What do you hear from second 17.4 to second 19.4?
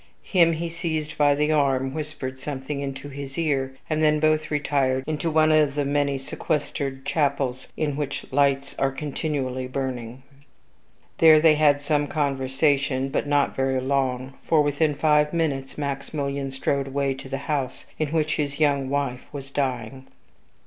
house in which his young wife